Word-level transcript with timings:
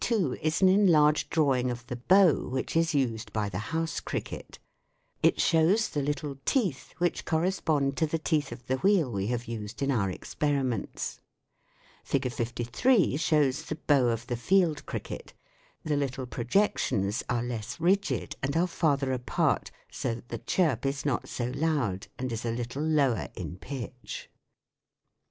52 0.03 0.33
is 0.41 0.61
an 0.63 0.67
enlarged 0.67 1.29
drawing 1.29 1.69
of 1.69 1.85
the" 1.85 1.95
bow" 2.11 2.49
which 2.49 2.75
is 2.75 2.95
used 2.95 3.31
by 3.31 3.47
the 3.47 3.59
house 3.69 3.99
cricket; 3.99 4.57
it 5.21 5.39
shows 5.39 5.89
the 5.89 6.01
little 6.01 6.39
teeth 6.43 6.95
which 6.97 7.23
cor 7.23 7.41
respond 7.41 7.95
to 7.95 8.07
the 8.07 8.17
teeth 8.17 8.51
of 8.51 8.65
the 8.65 8.77
wheel 8.77 9.11
we 9.11 9.27
have 9.27 9.45
used 9.45 9.79
in 9.79 9.91
our 9.91 10.09
experiments. 10.09 11.21
Fig. 12.03 12.33
53 12.33 13.15
shows 13.15 13.61
the" 13.65 13.75
bow" 13.91 14.07
of 14.09 14.25
the 14.25 14.35
field 14.35 14.87
cricket; 14.87 15.33
the 15.83 15.95
little 15.95 16.25
projections 16.25 17.21
are 17.29 17.43
less 17.43 17.79
rigid 17.79 18.35
and 18.41 18.57
are 18.57 18.65
farther 18.65 19.11
apart 19.13 19.69
so 19.91 20.15
that 20.15 20.29
the 20.29 20.39
chirp 20.39 20.83
is 20.83 21.05
not 21.05 21.29
so 21.29 21.51
loud 21.53 22.07
and 22.17 22.31
is 22.31 22.43
a 22.43 22.49
little 22.49 22.81
lower 22.81 23.27
in 23.35 23.55
pitch. 23.57 24.31